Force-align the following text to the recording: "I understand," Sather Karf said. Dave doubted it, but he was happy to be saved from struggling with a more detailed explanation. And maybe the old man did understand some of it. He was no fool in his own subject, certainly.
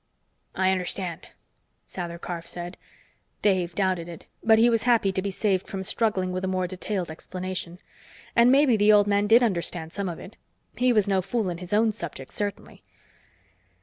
"I 0.55 0.71
understand," 0.71 1.29
Sather 1.87 2.19
Karf 2.19 2.47
said. 2.47 2.75
Dave 3.43 3.75
doubted 3.75 4.09
it, 4.09 4.25
but 4.43 4.57
he 4.57 4.67
was 4.67 4.81
happy 4.81 5.11
to 5.11 5.21
be 5.21 5.29
saved 5.29 5.67
from 5.67 5.83
struggling 5.83 6.31
with 6.31 6.43
a 6.43 6.47
more 6.47 6.65
detailed 6.65 7.11
explanation. 7.11 7.77
And 8.35 8.51
maybe 8.51 8.75
the 8.77 8.91
old 8.91 9.05
man 9.05 9.27
did 9.27 9.43
understand 9.43 9.93
some 9.93 10.09
of 10.09 10.17
it. 10.17 10.37
He 10.75 10.91
was 10.91 11.07
no 11.07 11.21
fool 11.21 11.49
in 11.51 11.59
his 11.59 11.71
own 11.71 11.91
subject, 11.91 12.31
certainly. 12.33 12.81